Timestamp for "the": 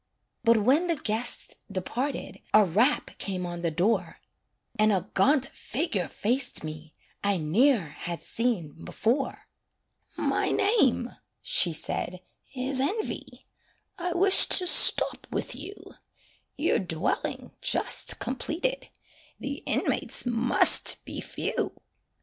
0.87-0.95, 3.61-3.69, 19.39-19.61